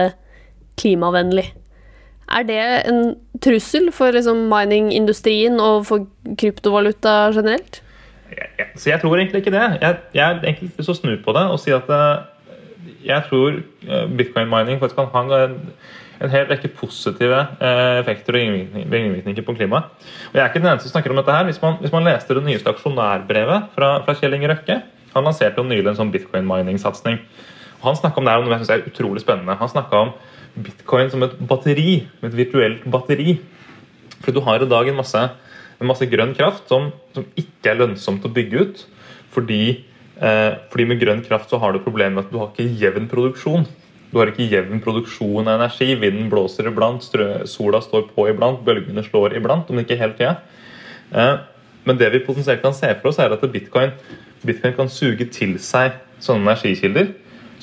[0.82, 1.52] klimavennlig.
[2.28, 7.82] Er det en trussel for liksom mining-industrien og for kryptovaluta generelt?
[8.28, 9.68] Jeg, jeg, så jeg tror egentlig ikke det.
[9.82, 12.26] Jeg, jeg er egentlig lyst til å snu på det og si at eh,
[13.06, 15.56] jeg tror eh, bitcoin-mining faktisk kan ha en,
[16.22, 18.46] en hel rekke positive eh, effekter og
[18.94, 19.92] ringvirkninger på klimaet.
[20.30, 21.36] Og Jeg er ikke den eneste som snakker om dette.
[21.36, 21.50] her.
[21.50, 24.82] Hvis man, hvis man leste det nyeste aksjonærbrevet fra, fra Kjell Inge Røkke
[25.16, 27.22] Han lanserte jo nylig en sånn bitcoin-mining-satsing.
[27.82, 29.56] Han snakka om det her noe jeg synes er utrolig spennende.
[29.58, 30.12] Han snakka om
[30.66, 33.38] bitcoin som et batteri, et virtuelt batteri.
[34.24, 35.24] For du har i dag en masse,
[35.78, 38.84] en masse grønn kraft som, som, ikke er lønnsomt å bygge ut.
[39.34, 39.62] Fordi,
[40.18, 43.68] fordi, med grønn kraft så har du problemet med at du har ikke jevn produksjon.
[44.08, 45.92] Du har ikke jevn produksjon av energi.
[46.00, 47.04] Vinden blåser iblant,
[47.50, 50.38] sola står på iblant, bølgene slår iblant, om ikke hele tida.
[51.12, 51.36] Eh,
[51.88, 53.94] men det vi potensielt kan se for oss, er at bitcoin,
[54.48, 57.12] bitcoin kan suge til seg sånne energikilder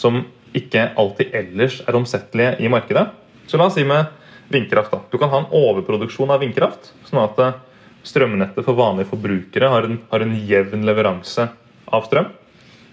[0.00, 0.22] som
[0.54, 3.08] ikke alltid ellers er omsettelige i markedet.
[3.48, 4.12] Så la oss si med
[4.52, 4.92] vindkraft.
[4.92, 5.00] da.
[5.10, 7.58] Du kan ha en overproduksjon av vindkraft, sånn at eh,
[8.04, 11.48] strømnettet for vanlige forbrukere har en, har en jevn leveranse
[11.88, 12.28] av strøm.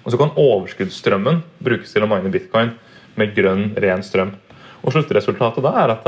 [0.02, 2.74] Og så kan overskuddsstrømmen brukes til å mine bitcoin
[3.20, 4.34] med grønn, ren strøm.
[4.82, 6.08] Og Sluttresultatet da er at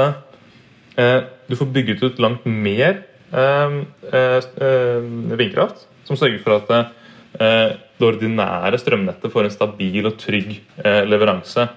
[0.97, 3.75] eh, du får bygget ut langt mer eh,
[4.09, 10.17] eh, eh vindkraft, som sørger for at eh, det ordinære strømnettet får en stabil og
[10.21, 11.69] trygg eh, leveranse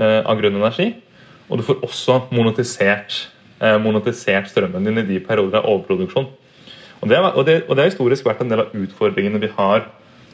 [0.00, 0.86] av grønn energi.
[1.50, 3.16] Og du får også monetisert,
[3.82, 6.28] monetisert strømmen din i de perioder av overproduksjon.
[7.02, 9.88] Og det, og, det, og det, har historisk vært en del av utfordringene vi har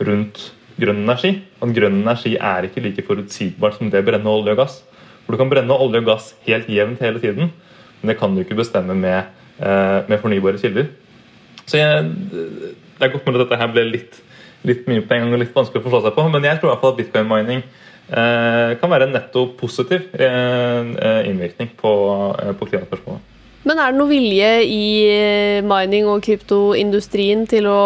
[0.07, 0.45] rundt
[0.81, 1.33] grønn energi.
[1.63, 4.83] At grønn energi er ikke like forutsigbart som det å brenne olje og gass.
[5.25, 7.51] For Du kan brenne olje og gass helt jevnt hele tiden,
[8.01, 10.87] men det kan du ikke bestemme med, med fornybare kilder.
[11.67, 14.23] Så jeg, Det er godt mulig at dette her ble litt
[14.67, 16.27] litt mye på en gang og litt vanskelig å forstå seg på.
[16.33, 20.93] Men jeg tror i hvert fall at bitcoin-mining eh, kan være en netto positiv eh,
[21.09, 21.93] eh innvirkning på,
[22.43, 23.36] eh, på klimaspørsmålet.
[23.67, 27.81] Men er det noe vilje i eh, mining- og kryptoindustrien til å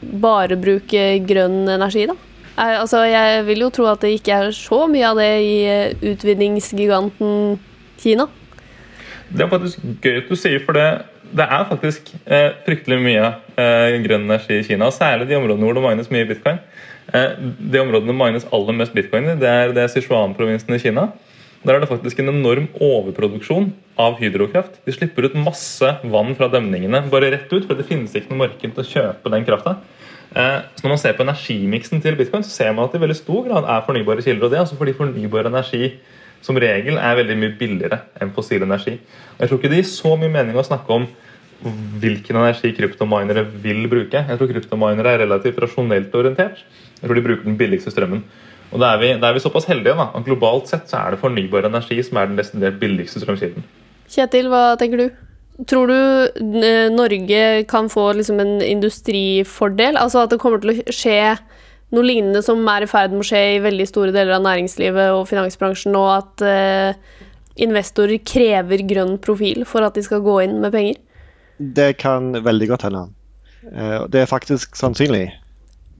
[0.00, 2.18] bare bruke grønn energi, da?
[2.60, 5.54] Altså, jeg vil jo tro at det ikke er så mye av det i
[6.10, 7.54] utvinningsgiganten
[8.02, 8.26] Kina.
[9.30, 10.88] Det er faktisk gøy at du sier, for det
[11.30, 13.26] det er faktisk eh, fryktelig mye
[13.60, 14.90] eh, grønn energi i Kina.
[14.94, 16.58] Særlig de områdene hvor det mines mye bitcoin.
[17.14, 20.80] Eh, de områdene det mines aller mest bitcoin i, det er, det er Sichuan-provinsen i
[20.82, 21.10] Kina.
[21.60, 23.66] Der er det faktisk en enorm overproduksjon
[24.00, 24.78] av hydrokraft.
[24.86, 28.46] De slipper ut masse vann fra demningene bare rett ut, for det finnes ikke noe
[28.46, 29.76] marked til å kjøpe den krafta.
[30.30, 33.04] Eh, så når man ser på energimiksen til bitcoin, så ser man at det i
[33.04, 34.46] veldig stor grad er fornybare kilder.
[34.46, 35.92] og det er altså fordi fornybar energi
[36.40, 38.96] som regel er veldig mye billigere enn fossil energi.
[39.38, 41.08] Jeg tror ikke det gir så mye mening å snakke om
[42.00, 44.22] hvilken energi kryptominere vil bruke.
[44.24, 46.62] Jeg tror kryptominere er relativt rasjonelt orientert.
[47.00, 48.24] Jeg tror de bruker den billigste strømmen.
[48.70, 51.14] Og Da er vi, da er vi såpass heldige da, at globalt sett så er
[51.14, 53.66] det fornybar energi som er den desidert billigste strømkilden.
[54.10, 55.08] Kjetil, hva tenker du?
[55.68, 55.96] Tror du
[56.62, 59.98] eh, Norge kan få liksom en industrifordel?
[60.00, 61.18] Altså at det kommer til å skje
[61.90, 65.10] noe lignende som er i ferd med å skje i veldig store deler av næringslivet
[65.16, 67.20] og finansbransjen, og at eh,
[67.66, 71.00] investorer krever grønn profil for at de skal gå inn med penger?
[71.58, 73.08] Det kan veldig godt hende.
[73.68, 75.26] Eh, det er faktisk sannsynlig.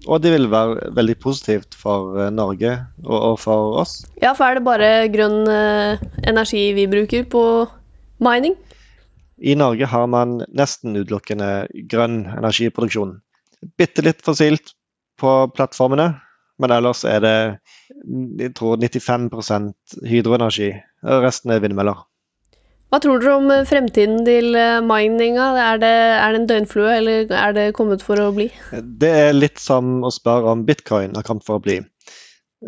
[0.09, 2.73] Og det vil være veldig positivt for eh, Norge
[3.05, 4.01] og, og for oss.
[4.23, 7.45] Ja, for er det bare grønn eh, energi vi bruker på
[8.25, 8.57] mining?
[9.41, 13.19] I Norge har man nesten utelukkende grønn energiproduksjon.
[13.81, 14.75] Bitte litt fossilt
[15.21, 16.13] på plattformene.
[16.61, 17.37] Men ellers er det
[18.41, 20.75] jeg tror 95% hydroenergi.
[21.25, 22.03] Resten er vindmøller.
[22.90, 25.50] Hva tror dere om fremtiden til eh, mininga?
[25.62, 28.48] Er det, er det en døgnflue, eller er det kommet for å bli?
[28.83, 31.79] Det er litt som å spørre om bitcoin har kommet for å bli.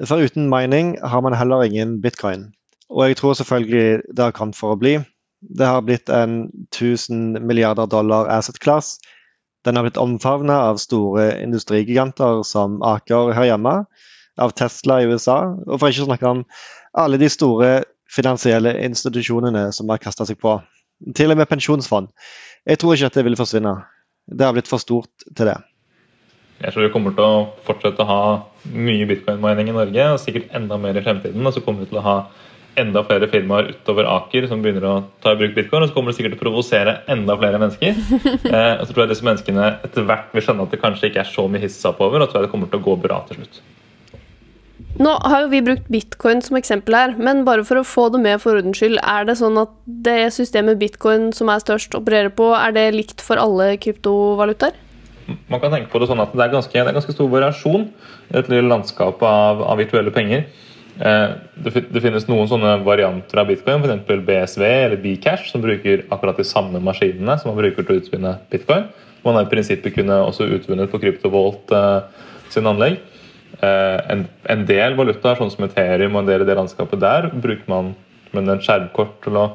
[0.06, 2.52] For uten mining har man heller ingen bitcoin.
[2.92, 5.00] Og jeg tror selvfølgelig det har kommet for å bli.
[5.42, 9.00] Det har blitt en 1000 milliarder dollar asset class
[9.64, 13.74] den har blitt omfavna av store industrigiganter som Aker her hjemme,
[14.40, 16.40] av Tesla i USA, og for ikke å snakke om
[16.98, 17.70] alle de store
[18.12, 20.58] finansielle institusjonene som har kasta seg på.
[21.16, 22.12] Til og med pensjonsfond.
[22.68, 23.74] Jeg tror ikke at det vil forsvinne.
[24.30, 25.58] Det har blitt for stort til det.
[26.62, 28.22] Jeg tror vi kommer til å fortsette å ha
[28.70, 31.42] mye bitcoin-mining i Norge, og sikkert enda mer i fremtiden.
[31.42, 32.16] Og så kommer vi til å ha
[32.78, 34.94] enda flere firmaer utover Aker som begynner å
[35.24, 35.82] ta i bruk bitcoin.
[35.82, 37.98] Og så kommer det sikkert til å provosere enda flere mennesker.
[38.52, 41.22] Eh, og så tror jeg disse menneskene etter hvert vil skjønne at det kanskje ikke
[41.22, 43.22] er så mye hissa på over, og tror jeg det kommer til å gå bra
[43.28, 43.62] til slutt.
[45.00, 48.20] Nå har jo vi brukt bitcoin som eksempel her, men bare for å få det
[48.20, 49.72] med for ordens skyld, er det sånn at
[50.04, 54.76] det systemet bitcoin som er størst, opererer på, er det likt for alle kryptovalutaer?
[55.48, 57.86] Man kan tenke på det sånn at det er ganske, det er ganske stor variasjon
[57.88, 60.44] i et lille landskap av, av virtuelle penger.
[61.00, 61.28] Eh,
[61.64, 64.26] det, finnes noen sånne varianter av bitcoin, f.eks.
[64.26, 68.34] BSV eller Bcash, som bruker akkurat de samme maskinene som man bruker til å utvinne
[68.52, 68.90] bitcoin.
[69.24, 73.00] Man har i prinsippet kunne også utvunnet på Kryptovolt eh, sin anlegg.
[73.60, 77.28] Eh, en, en del valutaer, sånn som Ethereum og en del i det landskapet der,
[77.32, 77.92] bruker man
[78.32, 79.46] med en skjermkort til å,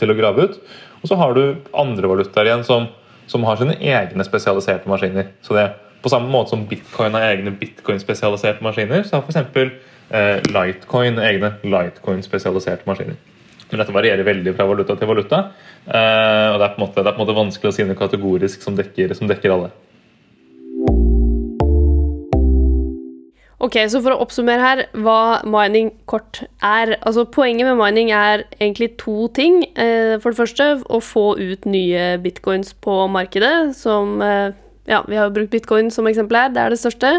[0.00, 0.58] til å grave ut.
[1.02, 1.42] Og så har du
[1.78, 2.88] andre valutaer igjen som,
[3.30, 5.30] som har sine egne spesialiserte maskiner.
[5.42, 9.72] Så det På samme måte som bitcoin har egne bitcoin-spesialiserte maskiner, så har f.eks.
[10.14, 13.16] Eh, Litecoin egne Litecoin-spesialiserte maskiner.
[13.68, 15.40] Men dette varierer veldig fra valuta til valuta.
[15.84, 18.62] Eh, og det er, måte, det er på en måte vanskelig å si noe kategorisk
[18.62, 19.72] som dekker, som dekker alle.
[23.58, 26.94] Ok, så For å oppsummere her hva mining kort er.
[27.02, 29.64] Altså Poenget med mining er egentlig to ting.
[29.74, 33.74] Eh, For det første å få ut nye bitcoins på markedet.
[33.78, 34.54] Som eh,
[34.88, 36.52] Ja, vi har jo brukt bitcoin som eksempel her.
[36.54, 37.10] Det er det største.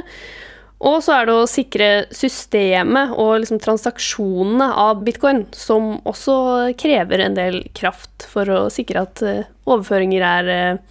[0.79, 7.19] Og så er det å sikre systemet og liksom transaksjonene av bitcoin, som også krever
[7.19, 10.87] en del kraft for å sikre at eh, overføringer er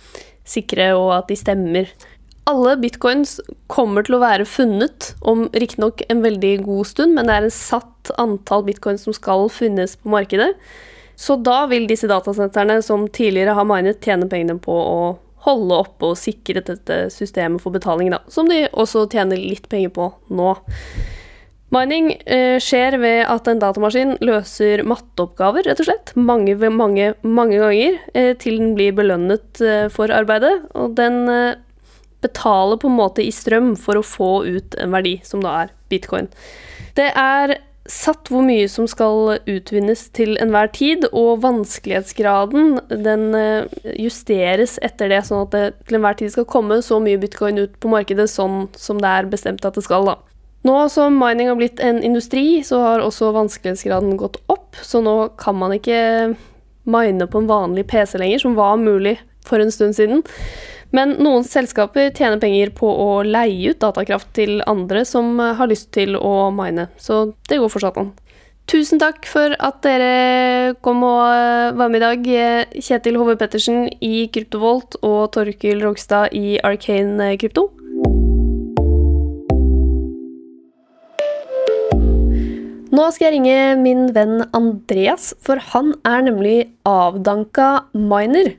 [0.48, 1.90] sikre, og at de stemmer.
[2.48, 7.34] Alle bitcoins kommer til å være funnet om riktignok en veldig god stund, men det
[7.34, 10.54] er en satt antall bitcoins som skal funnes på markedet.
[11.18, 15.00] Så da vil disse datasentrene som tidligere har minet, tjene pengene på å
[15.44, 19.92] holde oppe og sikre dette systemet for betaling, da, som de også tjener litt penger
[19.94, 20.54] på nå.
[21.74, 27.58] Mining eh, skjer ved at en datamaskin løser matteoppgaver, rett og slett, mange, mange, mange
[27.60, 30.54] ganger, eh, til den blir belønnet eh, for arbeidet.
[30.80, 31.58] Og den eh,
[32.24, 35.72] betaler på en måte i strøm for å få ut en verdi, som da er
[35.92, 36.28] bitcoin.
[36.98, 43.78] Det er satt hvor mye som skal utvinnes til enhver tid, og vanskelighetsgraden den eh,
[43.96, 47.78] justeres etter det, sånn at det til enhver tid skal komme så mye bitcoin ut
[47.80, 50.10] på markedet sånn som det er bestemt at det skal.
[50.10, 50.18] da.
[50.68, 55.16] Nå som mining har blitt en industri, så har også vanskelighetsgraden gått opp, så nå
[55.40, 56.34] kan man ikke
[56.88, 59.16] mine på en vanlig PC lenger, som var mulig
[59.48, 60.24] for en stund siden.
[60.96, 65.90] Men noen selskaper tjener penger på å leie ut datakraft til andre som har lyst
[65.92, 68.14] til å mine, så det går fortsatt an.
[68.68, 72.26] Tusen takk for at dere kom og eh, var med i dag.
[72.84, 77.70] Kjetil Hove Pettersen i Kryptovolt og Torkil Rogstad i Arcane Krypto.
[82.88, 88.52] Nå skal jeg ringe min venn Andreas, for han er nemlig avdanka miner.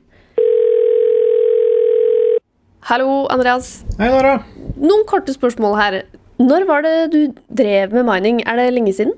[2.90, 3.84] Hallo, Andreas.
[4.00, 4.40] Hei, Nora.
[4.82, 5.96] Noen korte spørsmål her.
[6.42, 7.20] Når var det du
[7.54, 8.40] drev med mining?
[8.42, 9.12] Er det lenge siden?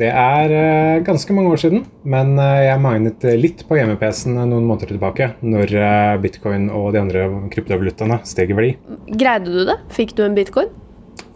[0.00, 4.64] Det er uh, ganske mange år siden, men uh, jeg minet litt på hjemme-PC-en noen
[4.64, 8.72] måneder tilbake, når uh, bitcoin og de andre kryptovalutaene steg i verdi.
[9.12, 9.76] Greide du det?
[9.92, 10.72] Fikk du en bitcoin?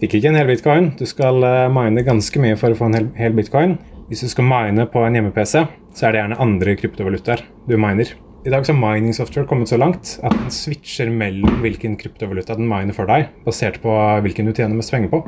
[0.00, 0.90] Fikk ikke en hel bitcoin.
[0.96, 3.76] Du skal eh, mine ganske mye for å få en hel, hel bitcoin.
[4.08, 5.60] Hvis du skal mine på en hjemme-PC,
[5.92, 8.16] så er det gjerne andre kryptovalutaer du miner.
[8.42, 12.56] I dag så har mining software kommet så langt at den switcher mellom hvilken kryptovaluta
[12.58, 13.92] den miner for deg, basert på
[14.24, 15.20] hvilken du tjener mest penger på.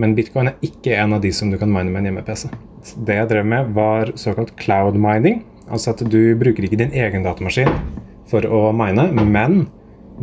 [0.00, 2.46] Men bitcoin er ikke en av de som du kan mine med en hjemme-PC.
[3.04, 5.42] Det jeg drev med, var såkalt cloud mining.
[5.68, 7.68] Altså at du bruker ikke din egen datamaskin
[8.30, 9.66] for å mine, men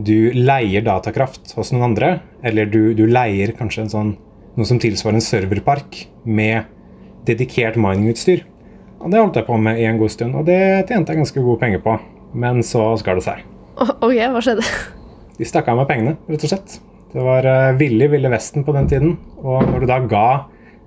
[0.02, 2.10] du leier datakraft hos noen andre.
[2.42, 4.16] Eller du, du leier kanskje sånn,
[4.58, 6.66] noe som tilsvarer en serverpark med
[7.30, 8.48] dedikert miningutstyr.
[8.98, 10.58] Og det holdt jeg på med i en god stund, og det
[10.90, 12.00] tjente jeg ganske gode penger på.
[12.34, 13.44] Men så skar det seg.
[13.82, 14.66] Ok, hva skjedde?
[15.38, 16.80] De stakk av med pengene, rett og slett.
[17.12, 17.48] Det var
[17.80, 19.16] villig ville vesten på den tiden.
[19.42, 20.26] Og når du da ga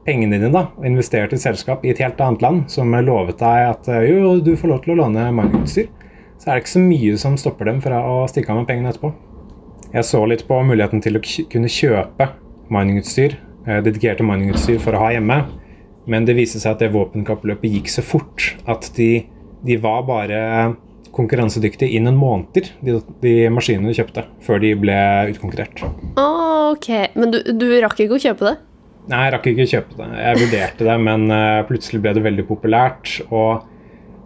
[0.04, 3.40] pengene dine da, og investerte i et selskap i et helt annet land som lovet
[3.40, 5.88] deg at eh, jo, du får lov til å låne miningutstyr,
[6.38, 8.92] så er det ikke så mye som stopper dem fra å stikke av med pengene
[8.92, 9.12] etterpå.
[9.94, 12.28] Jeg så litt på muligheten til å kunne kjøpe
[12.74, 15.38] miningutstyr, eh, dedikerte miningutstyr for å ha hjemme,
[16.10, 19.24] men det viste seg at det våpenkappløpet gikk så fort at de,
[19.64, 20.42] de var bare
[21.14, 24.98] konkurransedyktige innen måneder, de, de maskinene du kjøpte, før de ble
[25.32, 25.84] utkonkurrert.
[26.20, 28.54] Ok, men du, du rakk ikke å kjøpe det?
[29.04, 30.08] Nei, jeg rakk ikke å kjøpe det.
[30.16, 33.18] Jeg vurderte det, men uh, plutselig ble det veldig populært.
[33.28, 33.66] Og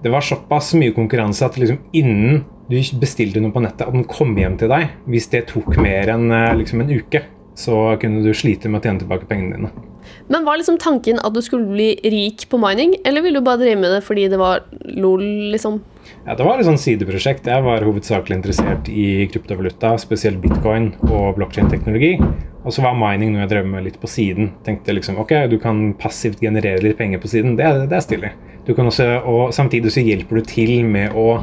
[0.04, 4.06] det var såpass mye konkurranse at liksom innen du bestilte noe på nettet, og den
[4.06, 7.24] kom hjem til deg, hvis det tok mer enn uh, liksom en uke,
[7.58, 9.86] så kunne du slite med å tjene tilbake pengene dine.
[10.30, 13.64] Men var liksom tanken at du skulle bli rik på mining, eller ville du bare
[13.64, 14.62] drive med det fordi det var
[14.94, 15.24] lol,
[15.54, 15.80] liksom?
[16.26, 17.46] Ja, Det var et sånn sideprosjekt.
[17.48, 22.18] Jeg var hovedsakelig interessert i kryptovaluta, spesielt bitcoin og blokkjedeteknologi.
[22.64, 24.50] Og så var mining noe jeg drev med litt på siden.
[24.66, 27.56] Tenkte liksom, ok, Du kan passivt generere litt penger på siden.
[27.56, 28.32] Det, er- det er stilig.
[28.66, 31.40] Du kan også, og Samtidig så hjelper du til med å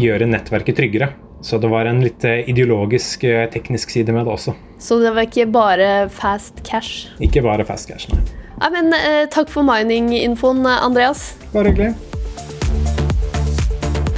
[0.00, 1.10] gjøre nettverket tryggere.
[1.42, 4.54] Så det var en litt eh, ideologisk, eh, teknisk side med det også.
[4.78, 7.08] Så det var ikke bare fast cash?
[7.20, 8.22] Ikke bare fast cash, nei.
[8.62, 11.34] Ja, men eh, Takk for mining-infoen, Andreas.
[11.52, 11.96] Bare hyggelig.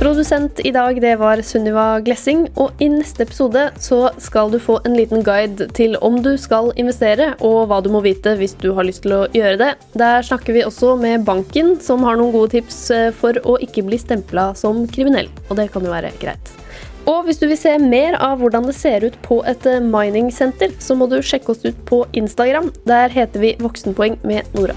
[0.04, 4.74] Produsent i dag det var Sunniva Glessing, og i neste episode så skal du få
[4.84, 8.74] en liten guide til om du skal investere, og hva du må vite hvis du
[8.76, 9.70] har lyst til å gjøre det.
[9.96, 13.86] Der snakker vi også med banken, som har noen gode tips eh, for å ikke
[13.88, 16.52] bli stempla som kriminell, og det kan jo være greit.
[17.08, 20.76] Og hvis du vil se mer av hvordan det ser ut på et eh, mining-senter,
[20.84, 22.74] så må du sjekke oss ut på Instagram.
[22.84, 24.76] Der heter vi Voksenpoeng med Nora.